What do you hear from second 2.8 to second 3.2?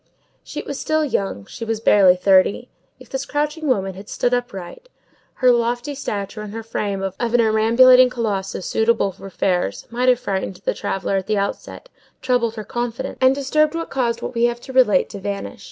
If